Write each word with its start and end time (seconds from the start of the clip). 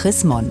Chris 0.00 0.24
Mon. 0.24 0.50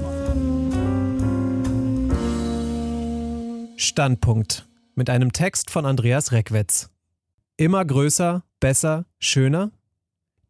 Standpunkt 3.78 4.70
mit 4.94 5.10
einem 5.10 5.34
Text 5.34 5.72
von 5.72 5.88
Andreas 5.88 6.32
Reckwitz. 6.32 6.92
Immer 7.58 7.84
größer, 7.84 8.44
besser, 8.60 9.08
schöner? 9.18 9.72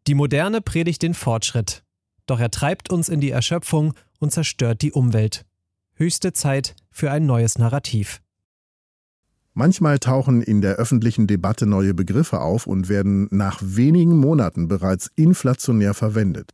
Die 0.08 0.16
Moderne 0.16 0.60
predigt 0.60 1.02
den 1.02 1.14
Fortschritt, 1.14 1.86
doch 2.26 2.42
er 2.42 2.52
treibt 2.52 2.90
uns 2.92 3.08
in 3.08 3.22
die 3.22 3.32
Erschöpfung 3.32 3.94
und 4.20 4.34
zerstört 4.34 4.82
die 4.82 4.92
Umwelt. 4.92 5.46
Höchste 5.94 6.34
Zeit 6.34 6.76
für 6.92 7.10
ein 7.10 7.26
neues 7.26 7.58
Narrativ. 7.58 8.22
Manchmal 9.54 10.00
tauchen 10.00 10.42
in 10.42 10.60
der 10.60 10.76
öffentlichen 10.76 11.26
Debatte 11.26 11.66
neue 11.66 11.94
Begriffe 11.94 12.42
auf 12.42 12.68
und 12.68 12.90
werden 12.90 13.30
nach 13.32 13.62
wenigen 13.64 14.18
Monaten 14.18 14.68
bereits 14.68 15.10
inflationär 15.16 15.94
verwendet. 15.94 16.54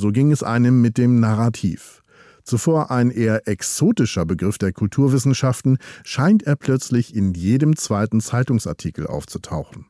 So 0.00 0.12
ging 0.12 0.30
es 0.30 0.44
einem 0.44 0.80
mit 0.80 0.96
dem 0.96 1.18
Narrativ. 1.18 2.04
Zuvor 2.44 2.92
ein 2.92 3.10
eher 3.10 3.48
exotischer 3.48 4.24
Begriff 4.26 4.56
der 4.56 4.72
Kulturwissenschaften, 4.72 5.78
scheint 6.04 6.44
er 6.44 6.54
plötzlich 6.54 7.16
in 7.16 7.34
jedem 7.34 7.74
zweiten 7.74 8.20
Zeitungsartikel 8.20 9.08
aufzutauchen. 9.08 9.86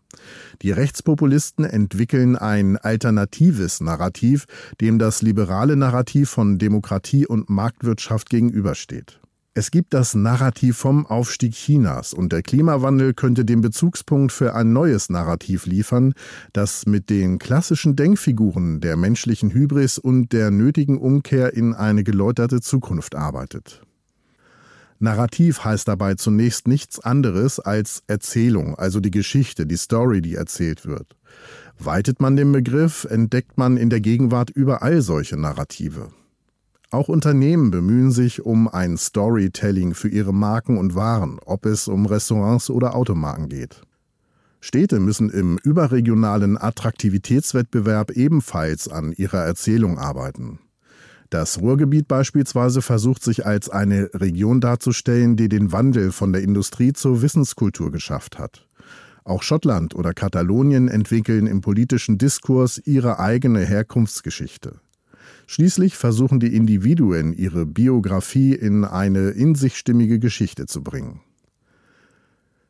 Die 0.62 0.70
Rechtspopulisten 0.70 1.66
entwickeln 1.66 2.36
ein 2.36 2.78
alternatives 2.78 3.82
Narrativ, 3.82 4.46
dem 4.80 4.98
das 4.98 5.20
liberale 5.20 5.76
Narrativ 5.76 6.30
von 6.30 6.56
Demokratie 6.56 7.26
und 7.26 7.50
Marktwirtschaft 7.50 8.30
gegenübersteht. 8.30 9.20
Es 9.58 9.72
gibt 9.72 9.92
das 9.92 10.14
Narrativ 10.14 10.76
vom 10.76 11.04
Aufstieg 11.04 11.52
Chinas 11.52 12.14
und 12.14 12.30
der 12.32 12.42
Klimawandel 12.42 13.12
könnte 13.12 13.44
den 13.44 13.60
Bezugspunkt 13.60 14.30
für 14.30 14.54
ein 14.54 14.72
neues 14.72 15.10
Narrativ 15.10 15.66
liefern, 15.66 16.14
das 16.52 16.86
mit 16.86 17.10
den 17.10 17.40
klassischen 17.40 17.96
Denkfiguren 17.96 18.80
der 18.80 18.96
menschlichen 18.96 19.52
Hybris 19.52 19.98
und 19.98 20.32
der 20.32 20.52
nötigen 20.52 20.96
Umkehr 20.96 21.54
in 21.54 21.74
eine 21.74 22.04
geläuterte 22.04 22.60
Zukunft 22.60 23.16
arbeitet. 23.16 23.82
Narrativ 25.00 25.64
heißt 25.64 25.88
dabei 25.88 26.14
zunächst 26.14 26.68
nichts 26.68 27.00
anderes 27.00 27.58
als 27.58 28.04
Erzählung, 28.06 28.76
also 28.76 29.00
die 29.00 29.10
Geschichte, 29.10 29.66
die 29.66 29.76
Story, 29.76 30.22
die 30.22 30.36
erzählt 30.36 30.86
wird. 30.86 31.16
Weitet 31.80 32.20
man 32.20 32.36
den 32.36 32.52
Begriff, 32.52 33.08
entdeckt 33.10 33.58
man 33.58 33.76
in 33.76 33.90
der 33.90 34.00
Gegenwart 34.00 34.50
überall 34.50 35.02
solche 35.02 35.36
Narrative. 35.36 36.12
Auch 36.90 37.08
Unternehmen 37.08 37.70
bemühen 37.70 38.12
sich 38.12 38.46
um 38.46 38.66
ein 38.66 38.96
Storytelling 38.96 39.92
für 39.92 40.08
ihre 40.08 40.32
Marken 40.32 40.78
und 40.78 40.94
Waren, 40.94 41.38
ob 41.44 41.66
es 41.66 41.86
um 41.86 42.06
Restaurants 42.06 42.70
oder 42.70 42.94
Automarken 42.94 43.50
geht. 43.50 43.82
Städte 44.60 44.98
müssen 44.98 45.28
im 45.28 45.58
überregionalen 45.62 46.56
Attraktivitätswettbewerb 46.56 48.12
ebenfalls 48.12 48.88
an 48.88 49.12
ihrer 49.12 49.44
Erzählung 49.44 49.98
arbeiten. 49.98 50.60
Das 51.28 51.60
Ruhrgebiet 51.60 52.08
beispielsweise 52.08 52.80
versucht 52.80 53.22
sich 53.22 53.44
als 53.44 53.68
eine 53.68 54.08
Region 54.14 54.62
darzustellen, 54.62 55.36
die 55.36 55.50
den 55.50 55.72
Wandel 55.72 56.10
von 56.10 56.32
der 56.32 56.42
Industrie 56.42 56.94
zur 56.94 57.20
Wissenskultur 57.20 57.92
geschafft 57.92 58.38
hat. 58.38 58.66
Auch 59.24 59.42
Schottland 59.42 59.94
oder 59.94 60.14
Katalonien 60.14 60.88
entwickeln 60.88 61.46
im 61.46 61.60
politischen 61.60 62.16
Diskurs 62.16 62.80
ihre 62.82 63.18
eigene 63.18 63.60
Herkunftsgeschichte. 63.60 64.80
Schließlich 65.46 65.96
versuchen 65.96 66.40
die 66.40 66.54
Individuen 66.54 67.32
ihre 67.32 67.66
Biografie 67.66 68.54
in 68.54 68.84
eine 68.84 69.30
in 69.30 69.54
sich 69.54 69.76
stimmige 69.76 70.18
Geschichte 70.18 70.66
zu 70.66 70.82
bringen. 70.82 71.20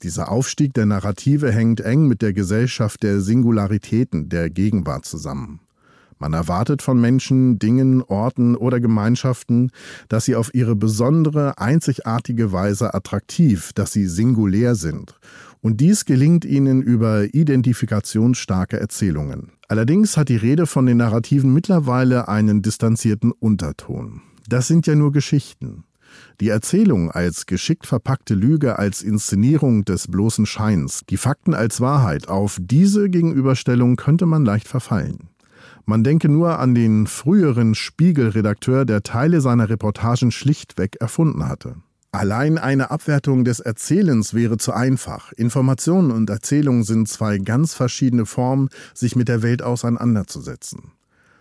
Dieser 0.03 0.31
Aufstieg 0.31 0.75
der 0.75 0.87
Narrative 0.87 1.51
hängt 1.51 1.81
eng 1.81 2.07
mit 2.07 2.23
der 2.23 2.33
Gesellschaft 2.33 3.03
der 3.03 3.21
Singularitäten 3.21 4.29
der 4.29 4.49
Gegenwart 4.49 5.05
zusammen. 5.05 5.61
Man 6.21 6.33
erwartet 6.33 6.83
von 6.83 7.01
Menschen, 7.01 7.59
Dingen, 7.59 8.03
Orten 8.03 8.57
oder 8.57 8.81
Gemeinschaften, 8.81 9.71
dass 10.09 10.25
sie 10.25 10.35
auf 10.35 10.53
ihre 10.53 10.75
besondere, 10.75 11.59
einzigartige 11.59 12.51
Weise 12.53 12.93
attraktiv, 12.95 13.73
dass 13.73 13.93
sie 13.93 14.07
singulär 14.07 14.75
sind. 14.75 15.15
Und 15.61 15.81
dies 15.81 16.05
gelingt 16.05 16.45
ihnen 16.45 16.83
über 16.83 17.35
identifikationsstarke 17.35 18.79
Erzählungen. 18.79 19.53
Allerdings 19.69 20.17
hat 20.17 20.29
die 20.29 20.37
Rede 20.37 20.67
von 20.67 20.87
den 20.87 20.99
Narrativen 20.99 21.53
mittlerweile 21.53 22.29
einen 22.29 22.63
distanzierten 22.63 23.33
Unterton. 23.33 24.23
Das 24.49 24.67
sind 24.67 24.87
ja 24.87 24.95
nur 24.95 25.13
Geschichten. 25.13 25.85
Die 26.41 26.49
Erzählung 26.49 27.11
als 27.11 27.47
geschickt 27.47 27.87
verpackte 27.87 28.35
Lüge, 28.35 28.79
als 28.79 29.03
Inszenierung 29.03 29.85
des 29.85 30.09
bloßen 30.09 30.47
Scheins, 30.47 31.03
die 31.11 31.17
Fakten 31.17 31.53
als 31.53 31.81
Wahrheit, 31.81 32.29
auf 32.29 32.59
diese 32.61 33.11
Gegenüberstellung 33.11 33.97
könnte 33.97 34.25
man 34.25 34.45
leicht 34.45 34.69
verfallen. 34.69 35.29
Man 35.85 36.05
denke 36.05 36.29
nur 36.29 36.59
an 36.59 36.75
den 36.75 37.07
früheren 37.07 37.75
Spiegelredakteur, 37.75 38.85
der 38.85 39.03
Teile 39.03 39.41
seiner 39.41 39.69
Reportagen 39.69 40.31
schlichtweg 40.31 40.97
erfunden 41.01 41.49
hatte. 41.49 41.77
Allein 42.11 42.57
eine 42.57 42.91
Abwertung 42.91 43.45
des 43.45 43.61
Erzählens 43.61 44.33
wäre 44.33 44.57
zu 44.57 44.73
einfach. 44.73 45.33
Informationen 45.33 46.11
und 46.11 46.31
Erzählungen 46.31 46.83
sind 46.83 47.07
zwei 47.07 47.37
ganz 47.37 47.75
verschiedene 47.75 48.25
Formen, 48.25 48.71
sich 48.95 49.15
mit 49.15 49.29
der 49.29 49.43
Welt 49.43 49.63
auseinanderzusetzen. 49.63 50.93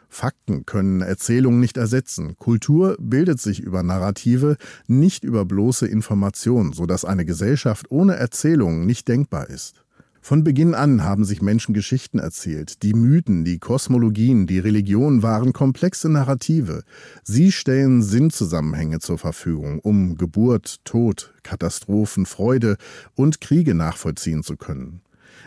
Fakten 0.10 0.66
können 0.66 1.02
Erzählungen 1.02 1.62
nicht 1.62 1.78
ersetzen. 1.78 2.36
Kultur 2.38 2.98
bildet 3.00 3.40
sich 3.40 3.62
über 3.62 3.82
Narrative, 3.82 4.58
nicht 4.88 5.24
über 5.24 5.46
bloße 5.46 5.88
Information, 5.88 6.74
sodass 6.74 7.06
eine 7.06 7.24
Gesellschaft 7.24 7.90
ohne 7.90 8.16
Erzählungen 8.16 8.86
nicht 8.86 9.08
denkbar 9.08 9.50
ist. 9.50 9.86
Von 10.28 10.44
Beginn 10.44 10.76
an 10.76 11.06
haben 11.06 11.24
sich 11.24 11.42
Menschen 11.42 11.74
Geschichten 11.74 12.20
erzählt. 12.20 12.84
Die 12.84 12.94
Mythen, 12.94 13.46
die 13.46 13.60
Kosmologien, 13.60 14.46
die 14.46 14.60
Religionen 14.60 15.24
waren 15.24 15.54
komplexe 15.54 16.10
Narrative. 16.10 16.84
Sie 17.24 17.54
stellen 17.54 18.04
Sinnzusammenhänge 18.04 19.00
zur 19.00 19.18
Verfügung, 19.18 19.80
um 19.80 20.18
Geburt, 20.18 20.84
Tod, 20.84 21.34
Katastrophen, 21.44 22.26
Freude 22.26 22.76
und 23.16 23.40
Kriege 23.40 23.74
nachvollziehen 23.74 24.44
zu 24.44 24.58
können. 24.58 25.00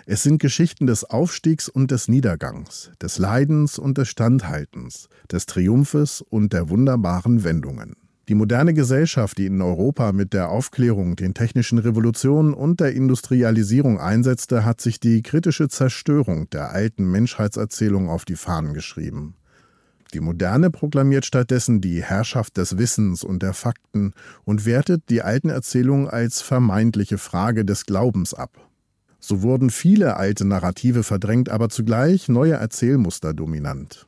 Es 0.06 0.22
sind 0.22 0.40
Geschichten 0.40 0.86
des 0.86 1.04
Aufstiegs 1.04 1.68
und 1.68 1.90
des 1.90 2.08
Niedergangs, 2.08 2.90
des 3.02 3.18
Leidens 3.18 3.78
und 3.78 3.98
des 3.98 4.08
Standhaltens, 4.08 5.10
des 5.30 5.44
Triumphes 5.44 6.22
und 6.22 6.54
der 6.54 6.70
wunderbaren 6.70 7.44
Wendungen. 7.44 7.96
Die 8.30 8.36
moderne 8.36 8.74
Gesellschaft, 8.74 9.38
die 9.38 9.46
in 9.46 9.60
Europa 9.60 10.12
mit 10.12 10.34
der 10.34 10.50
Aufklärung, 10.50 11.16
den 11.16 11.34
technischen 11.34 11.78
Revolutionen 11.78 12.54
und 12.54 12.78
der 12.78 12.92
Industrialisierung 12.94 13.98
einsetzte, 13.98 14.64
hat 14.64 14.80
sich 14.80 15.00
die 15.00 15.24
kritische 15.24 15.66
Zerstörung 15.66 16.48
der 16.50 16.70
alten 16.70 17.10
Menschheitserzählung 17.10 18.08
auf 18.08 18.24
die 18.24 18.36
Fahnen 18.36 18.72
geschrieben. 18.72 19.34
Die 20.14 20.20
Moderne 20.20 20.70
proklamiert 20.70 21.26
stattdessen 21.26 21.80
die 21.80 22.04
Herrschaft 22.04 22.56
des 22.56 22.78
Wissens 22.78 23.24
und 23.24 23.42
der 23.42 23.52
Fakten 23.52 24.12
und 24.44 24.64
wertet 24.64 25.10
die 25.10 25.22
alten 25.22 25.48
Erzählungen 25.48 26.06
als 26.06 26.40
vermeintliche 26.40 27.18
Frage 27.18 27.64
des 27.64 27.84
Glaubens 27.84 28.32
ab. 28.32 28.64
So 29.18 29.42
wurden 29.42 29.70
viele 29.70 30.16
alte 30.16 30.44
Narrative 30.44 31.02
verdrängt, 31.02 31.48
aber 31.48 31.68
zugleich 31.68 32.28
neue 32.28 32.54
Erzählmuster 32.54 33.34
dominant. 33.34 34.06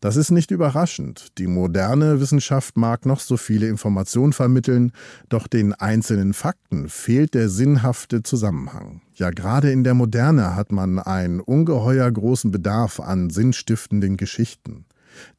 Das 0.00 0.16
ist 0.16 0.30
nicht 0.30 0.50
überraschend. 0.50 1.38
Die 1.38 1.46
moderne 1.46 2.20
Wissenschaft 2.20 2.76
mag 2.76 3.06
noch 3.06 3.20
so 3.20 3.36
viele 3.36 3.68
Informationen 3.68 4.32
vermitteln, 4.32 4.92
doch 5.28 5.46
den 5.46 5.72
einzelnen 5.72 6.34
Fakten 6.34 6.88
fehlt 6.88 7.34
der 7.34 7.48
sinnhafte 7.48 8.22
Zusammenhang. 8.22 9.00
Ja, 9.14 9.30
gerade 9.30 9.70
in 9.70 9.84
der 9.84 9.94
Moderne 9.94 10.54
hat 10.54 10.72
man 10.72 10.98
einen 10.98 11.40
ungeheuer 11.40 12.10
großen 12.10 12.50
Bedarf 12.50 13.00
an 13.00 13.30
sinnstiftenden 13.30 14.16
Geschichten. 14.16 14.84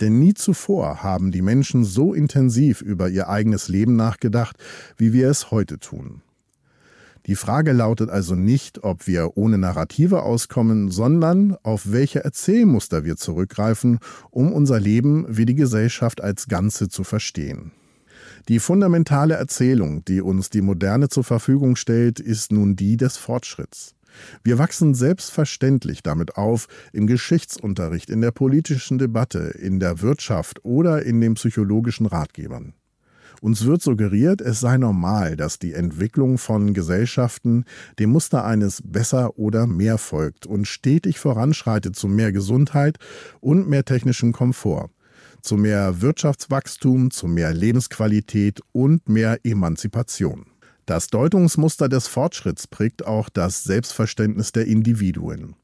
Denn 0.02 0.20
nie 0.20 0.34
zuvor 0.34 1.04
haben 1.04 1.32
die 1.32 1.44
Menschen 1.44 1.84
so 1.84 2.14
intensiv 2.14 2.82
über 2.82 3.10
ihr 3.10 3.30
eigenes 3.30 3.68
Leben 3.68 3.96
nachgedacht, 3.96 4.58
wie 4.98 5.14
wir 5.14 5.30
es 5.30 5.52
heute 5.52 5.80
tun. 5.80 6.22
Die 7.28 7.36
Frage 7.36 7.74
lautet 7.74 8.10
also 8.10 8.36
nicht, 8.36 8.86
ob 8.86 9.06
wir 9.06 9.36
ohne 9.36 9.58
Narrative 9.58 10.24
auskommen, 10.24 10.90
sondern 10.90 11.58
auf 11.62 11.92
welche 11.92 12.24
Erzählmuster 12.24 13.04
wir 13.04 13.18
zurückgreifen, 13.18 14.00
um 14.32 14.54
unser 14.54 14.80
Leben 14.80 15.26
wie 15.28 15.46
die 15.46 15.56
Gesellschaft 15.56 16.22
als 16.22 16.48
Ganze 16.48 16.88
zu 16.88 17.04
verstehen. 17.04 17.74
Die 18.48 18.60
fundamentale 18.60 19.34
Erzählung, 19.34 20.06
die 20.06 20.22
uns 20.22 20.50
die 20.50 20.62
Moderne 20.62 21.10
zur 21.10 21.26
Verfügung 21.26 21.76
stellt, 21.76 22.22
ist 22.22 22.54
nun 22.54 22.78
die 22.78 22.96
des 22.96 23.18
Fortschritts. 23.18 23.94
Wir 24.44 24.58
wachsen 24.58 24.94
selbstverständlich 24.96 26.04
damit 26.04 26.38
auf, 26.38 26.68
im 26.94 27.08
Geschichtsunterricht, 27.08 28.10
in 28.10 28.22
der 28.22 28.32
politischen 28.32 28.98
Debatte, 29.00 29.40
in 29.40 29.82
der 29.82 30.02
Wirtschaft 30.02 30.64
oder 30.64 31.04
in 31.04 31.20
den 31.20 31.34
psychologischen 31.34 32.06
Ratgebern. 32.06 32.74
Uns 33.42 33.66
wird 33.66 33.82
suggeriert, 33.82 34.42
es 34.42 34.60
sei 34.60 34.78
normal, 34.78 35.36
dass 35.36 35.60
die 35.60 35.74
Entwicklung 35.74 36.38
von 36.38 36.74
Gesellschaften 36.74 37.66
dem 38.00 38.12
Muster 38.12 38.46
eines 38.46 38.82
besser 38.84 39.38
oder 39.38 39.68
mehr 39.68 39.98
folgt 39.98 40.46
und 40.46 40.68
stetig 40.68 41.20
voranschreitet 41.20 41.96
zu 41.96 42.08
mehr 42.08 42.32
Gesundheit 42.32 42.98
und 43.40 43.70
mehr 43.70 43.86
technischem 43.86 44.34
Komfort, 44.34 44.90
zu 45.42 45.56
mehr 45.56 46.02
Wirtschaftswachstum, 46.02 47.12
zu 47.12 47.28
mehr 47.28 47.54
Lebensqualität 47.54 48.62
und 48.72 49.08
mehr 49.08 49.40
Emanzipation. 49.44 50.48
Das 50.88 51.08
Deutungsmuster 51.08 51.90
des 51.90 52.08
Fortschritts 52.08 52.66
prägt 52.66 53.06
auch 53.06 53.30
das 53.30 53.66
Selbstverständnis 53.66 54.54
der 54.54 54.68
Individuen. 54.68 55.56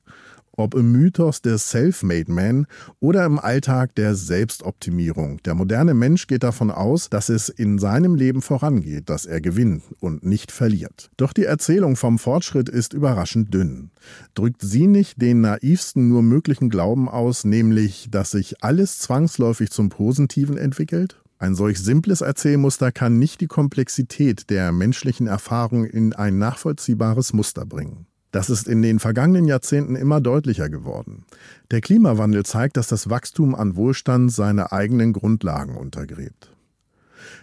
Ob 0.56 0.76
im 0.76 0.92
Mythos 0.92 1.42
des 1.42 1.70
Self-Made 1.70 2.32
Man 2.32 2.68
oder 3.00 3.26
im 3.26 3.40
Alltag 3.40 3.96
der 3.96 4.16
Selbstoptimierung. 4.16 5.42
Der 5.44 5.56
moderne 5.56 5.94
Mensch 5.94 6.28
geht 6.28 6.44
davon 6.44 6.72
aus, 6.72 7.10
dass 7.10 7.30
es 7.30 7.50
in 7.50 7.80
seinem 7.80 8.16
Leben 8.16 8.42
vorangeht, 8.42 9.10
dass 9.10 9.26
er 9.26 9.42
gewinnt 9.42 9.84
und 10.00 10.24
nicht 10.24 10.52
verliert. 10.52 11.10
Doch 11.18 11.34
die 11.34 11.46
Erzählung 11.46 11.96
vom 11.96 12.20
Fortschritt 12.20 12.70
ist 12.70 12.94
überraschend 12.94 13.54
dünn. 13.54 13.92
Drückt 14.36 14.62
sie 14.62 14.88
nicht 14.88 15.22
den 15.22 15.42
naivsten 15.42 16.08
nur 16.08 16.24
möglichen 16.24 16.70
Glauben 16.70 17.10
aus, 17.10 17.44
nämlich, 17.44 18.08
dass 18.12 18.32
sich 18.32 18.64
alles 18.64 19.00
zwangsläufig 19.00 19.72
zum 19.72 19.90
Positiven 19.90 20.58
entwickelt? 20.58 21.20
Ein 21.44 21.56
solch 21.56 21.80
simples 21.80 22.22
Erzählmuster 22.22 22.94
kann 22.94 23.20
nicht 23.20 23.42
die 23.42 23.48
Komplexität 23.48 24.50
der 24.50 24.72
menschlichen 24.72 25.28
Erfahrung 25.28 25.84
in 25.84 26.14
ein 26.14 26.38
nachvollziehbares 26.38 27.34
Muster 27.34 27.66
bringen. 27.66 28.06
Das 28.34 28.50
ist 28.50 28.68
in 28.68 28.82
den 28.82 28.98
vergangenen 28.98 29.46
Jahrzehnten 29.46 29.96
immer 29.96 30.20
deutlicher 30.20 30.68
geworden. 30.68 31.24
Der 31.70 31.82
Klimawandel 31.82 32.44
zeigt, 32.44 32.78
dass 32.78 32.88
das 32.88 33.08
Wachstum 33.08 33.54
an 33.54 33.76
Wohlstand 33.76 34.32
seine 34.32 34.72
eigenen 34.72 35.14
Grundlagen 35.14 35.78
untergräbt. 35.78 36.52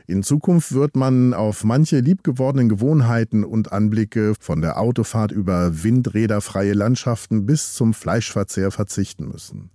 In 0.09 0.25
Zukunft 0.25 0.73
wird 0.73 0.97
man 0.97 1.33
auf 1.33 1.63
manche 1.63 2.01
liebgewordenen 2.01 2.69
Gewohnheiten 2.69 3.45
und 3.45 3.71
Anblicke 3.71 4.35
von 4.41 4.63
der 4.63 4.81
Autofahrt 4.81 5.31
über 5.31 5.85
windräderfreie 5.85 6.73
Landschaften 6.73 7.47
bis 7.47 7.73
zum 7.73 7.95
Fleischverzehr 7.95 8.73
verzichten 8.73 9.29
müssen. 9.29 9.71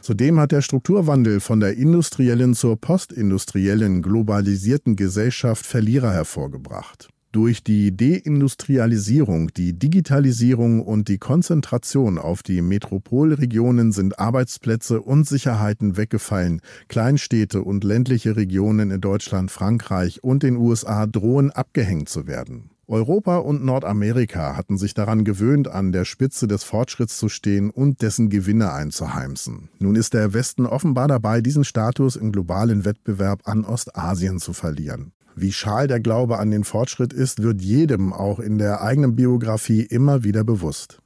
Zudem 0.00 0.40
hat 0.40 0.50
der 0.50 0.62
Strukturwandel 0.62 1.40
von 1.40 1.60
der 1.60 1.76
industriellen 1.76 2.54
zur 2.54 2.80
postindustriellen 2.80 4.00
globalisierten 4.00 4.96
Gesellschaft 4.96 5.66
Verlierer 5.66 6.12
hervorgebracht. 6.12 7.10
Durch 7.34 7.64
die 7.64 7.96
Deindustrialisierung, 7.96 9.52
die 9.54 9.76
Digitalisierung 9.76 10.80
und 10.80 11.08
die 11.08 11.18
Konzentration 11.18 12.16
auf 12.16 12.44
die 12.44 12.62
Metropolregionen 12.62 13.90
sind 13.90 14.20
Arbeitsplätze 14.20 15.00
und 15.00 15.26
Sicherheiten 15.26 15.96
weggefallen. 15.96 16.60
Kleinstädte 16.86 17.62
und 17.62 17.82
ländliche 17.82 18.36
Regionen 18.36 18.92
in 18.92 19.00
Deutschland, 19.00 19.50
Frankreich 19.50 20.22
und 20.22 20.44
den 20.44 20.56
USA 20.56 21.06
drohen 21.06 21.50
abgehängt 21.50 22.08
zu 22.08 22.28
werden. 22.28 22.70
Europa 22.86 23.38
und 23.38 23.64
Nordamerika 23.64 24.56
hatten 24.56 24.78
sich 24.78 24.94
daran 24.94 25.24
gewöhnt, 25.24 25.66
an 25.66 25.90
der 25.90 26.04
Spitze 26.04 26.46
des 26.46 26.62
Fortschritts 26.62 27.18
zu 27.18 27.28
stehen 27.28 27.70
und 27.70 28.00
dessen 28.02 28.30
Gewinne 28.30 28.72
einzuheimsen. 28.72 29.70
Nun 29.80 29.96
ist 29.96 30.14
der 30.14 30.34
Westen 30.34 30.66
offenbar 30.66 31.08
dabei, 31.08 31.40
diesen 31.40 31.64
Status 31.64 32.14
im 32.14 32.30
globalen 32.30 32.84
Wettbewerb 32.84 33.48
an 33.48 33.64
Ostasien 33.64 34.38
zu 34.38 34.52
verlieren. 34.52 35.10
Wie 35.36 35.52
schal 35.52 35.88
der 35.88 36.00
Glaube 36.00 36.38
an 36.38 36.50
den 36.50 36.64
Fortschritt 36.64 37.12
ist, 37.12 37.42
wird 37.42 37.60
jedem 37.60 38.12
auch 38.12 38.38
in 38.38 38.58
der 38.58 38.82
eigenen 38.82 39.16
Biografie 39.16 39.82
immer 39.82 40.24
wieder 40.24 40.44
bewusst. 40.44 41.00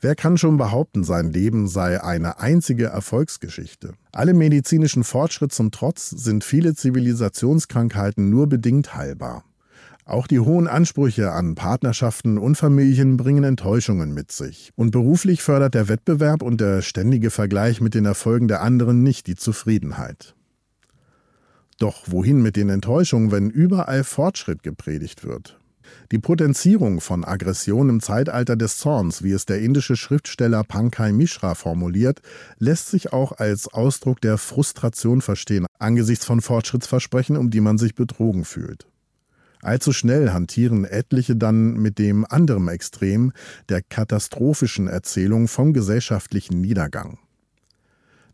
Wer 0.00 0.14
kann 0.14 0.36
schon 0.36 0.58
behaupten, 0.58 1.04
sein 1.04 1.32
Leben 1.32 1.68
sei 1.68 2.02
eine 2.02 2.38
einzige 2.38 2.86
Erfolgsgeschichte? 2.86 3.94
Alle 4.12 4.34
medizinischen 4.34 5.04
Fortschritt 5.04 5.52
zum 5.52 5.70
Trotz 5.70 6.10
sind 6.10 6.44
viele 6.44 6.74
Zivilisationskrankheiten 6.74 8.28
nur 8.28 8.46
bedingt 8.46 8.94
heilbar. 8.94 9.44
Auch 10.04 10.28
die 10.28 10.38
hohen 10.38 10.68
Ansprüche 10.68 11.32
an 11.32 11.56
Partnerschaften 11.56 12.38
und 12.38 12.54
Familien 12.54 13.16
bringen 13.16 13.42
Enttäuschungen 13.42 14.14
mit 14.14 14.30
sich. 14.30 14.70
Und 14.76 14.92
beruflich 14.92 15.42
fördert 15.42 15.74
der 15.74 15.88
Wettbewerb 15.88 16.42
und 16.42 16.60
der 16.60 16.82
ständige 16.82 17.30
Vergleich 17.30 17.80
mit 17.80 17.94
den 17.94 18.04
Erfolgen 18.04 18.46
der 18.46 18.62
anderen 18.62 19.02
nicht 19.02 19.26
die 19.26 19.34
Zufriedenheit. 19.34 20.35
Doch 21.78 22.04
wohin 22.06 22.40
mit 22.40 22.56
den 22.56 22.70
Enttäuschungen, 22.70 23.30
wenn 23.30 23.50
überall 23.50 24.02
Fortschritt 24.02 24.62
gepredigt 24.62 25.24
wird? 25.24 25.58
Die 26.10 26.18
Potenzierung 26.18 27.00
von 27.00 27.24
Aggression 27.24 27.88
im 27.88 28.00
Zeitalter 28.00 28.56
des 28.56 28.78
Zorns, 28.78 29.22
wie 29.22 29.32
es 29.32 29.46
der 29.46 29.60
indische 29.60 29.96
Schriftsteller 29.96 30.64
Pankaj 30.64 31.12
Mishra 31.12 31.54
formuliert, 31.54 32.22
lässt 32.58 32.88
sich 32.88 33.12
auch 33.12 33.32
als 33.32 33.72
Ausdruck 33.72 34.20
der 34.20 34.38
Frustration 34.38 35.20
verstehen 35.20 35.66
angesichts 35.78 36.24
von 36.24 36.40
Fortschrittsversprechen, 36.40 37.36
um 37.36 37.50
die 37.50 37.60
man 37.60 37.78
sich 37.78 37.94
betrogen 37.94 38.44
fühlt. 38.44 38.86
Allzu 39.62 39.92
schnell 39.92 40.30
hantieren 40.30 40.84
etliche 40.84 41.34
dann 41.34 41.74
mit 41.74 41.98
dem 41.98 42.24
anderen 42.24 42.68
Extrem 42.68 43.32
der 43.68 43.82
katastrophischen 43.82 44.86
Erzählung 44.86 45.48
vom 45.48 45.72
gesellschaftlichen 45.72 46.60
Niedergang. 46.60 47.18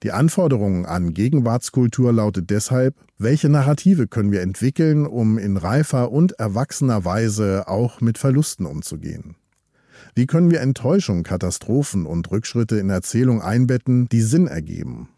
Die 0.03 0.11
Anforderung 0.11 0.85
an 0.85 1.15
Gegenwartskultur 1.15 2.13
lautet 2.13 2.51
deshalb, 2.51 2.97
welche 3.19 3.49
Narrative 3.49 4.09
können 4.09 4.33
wir 4.33 4.43
entwickeln, 4.43 5.07
um 5.07 5.39
in 5.39 5.57
reifer 5.57 6.11
und 6.11 6.33
erwachsener 6.33 7.05
Weise 7.05 7.69
auch 7.69 8.01
mit 8.01 8.19
Verlusten 8.19 8.67
umzugehen? 8.67 9.37
Wie 10.17 10.27
können 10.27 10.51
wir 10.51 10.61
Enttäuschung, 10.61 11.23
Katastrophen 11.23 12.05
und 12.05 12.31
Rückschritte 12.33 12.79
in 12.79 12.91
Erzählung 12.91 13.41
einbetten, 13.41 14.09
die 14.09 14.23
Sinn 14.23 14.49
ergeben? 14.49 15.09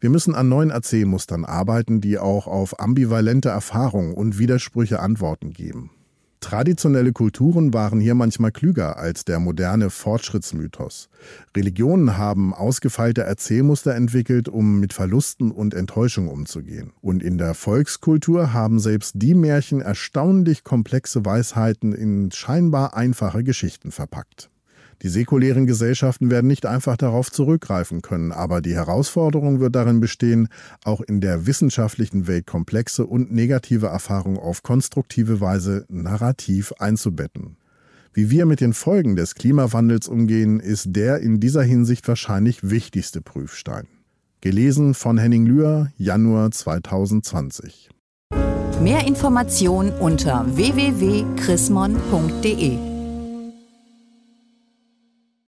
Wir 0.00 0.10
müssen 0.10 0.34
an 0.34 0.48
neuen 0.48 0.70
Erzählmustern 0.70 1.44
arbeiten, 1.44 2.00
die 2.00 2.18
auch 2.18 2.48
auf 2.48 2.80
ambivalente 2.80 3.50
Erfahrungen 3.50 4.14
und 4.14 4.38
Widersprüche 4.38 4.98
Antworten 4.98 5.52
geben. 5.52 5.90
Traditionelle 6.44 7.14
Kulturen 7.14 7.72
waren 7.72 8.00
hier 8.00 8.14
manchmal 8.14 8.52
klüger 8.52 8.98
als 8.98 9.24
der 9.24 9.40
moderne 9.40 9.88
Fortschrittsmythos. 9.88 11.08
Religionen 11.56 12.18
haben 12.18 12.52
ausgefeilte 12.52 13.22
Erzählmuster 13.22 13.94
entwickelt, 13.94 14.50
um 14.50 14.78
mit 14.78 14.92
Verlusten 14.92 15.50
und 15.50 15.72
Enttäuschung 15.72 16.28
umzugehen. 16.28 16.92
Und 17.00 17.22
in 17.22 17.38
der 17.38 17.54
Volkskultur 17.54 18.52
haben 18.52 18.78
selbst 18.78 19.14
die 19.16 19.32
Märchen 19.32 19.80
erstaunlich 19.80 20.64
komplexe 20.64 21.24
Weisheiten 21.24 21.94
in 21.94 22.30
scheinbar 22.30 22.94
einfache 22.94 23.42
Geschichten 23.42 23.90
verpackt. 23.90 24.50
Die 25.02 25.08
säkulären 25.08 25.66
Gesellschaften 25.66 26.30
werden 26.30 26.46
nicht 26.46 26.66
einfach 26.66 26.96
darauf 26.96 27.30
zurückgreifen 27.30 28.02
können, 28.02 28.32
aber 28.32 28.60
die 28.60 28.74
Herausforderung 28.74 29.60
wird 29.60 29.74
darin 29.74 30.00
bestehen, 30.00 30.48
auch 30.84 31.00
in 31.00 31.20
der 31.20 31.46
wissenschaftlichen 31.46 32.26
Welt 32.26 32.46
komplexe 32.46 33.06
und 33.06 33.32
negative 33.32 33.86
Erfahrungen 33.88 34.38
auf 34.38 34.62
konstruktive 34.62 35.40
Weise 35.40 35.84
narrativ 35.88 36.72
einzubetten. 36.78 37.56
Wie 38.12 38.30
wir 38.30 38.46
mit 38.46 38.60
den 38.60 38.74
Folgen 38.74 39.16
des 39.16 39.34
Klimawandels 39.34 40.06
umgehen, 40.06 40.60
ist 40.60 40.86
der 40.90 41.18
in 41.18 41.40
dieser 41.40 41.64
Hinsicht 41.64 42.06
wahrscheinlich 42.06 42.70
wichtigste 42.70 43.20
Prüfstein. 43.20 43.88
Gelesen 44.40 44.94
von 44.94 45.18
Henning 45.18 45.46
Lühr, 45.46 45.90
Januar 45.96 46.52
2020. 46.52 47.90
Mehr 48.80 49.04
Informationen 49.06 49.92
unter 49.98 50.46
www.chrismon.de 50.54 52.93